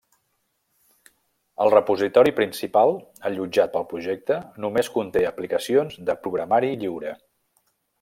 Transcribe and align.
El 1.65 1.73
repositori 1.73 2.33
principal, 2.39 2.95
allotjat 3.31 3.75
pel 3.77 3.87
projecte, 3.95 4.41
només 4.67 4.93
conté 4.99 5.27
aplicacions 5.35 6.05
de 6.11 6.21
programari 6.27 6.77
lliure. 6.85 7.19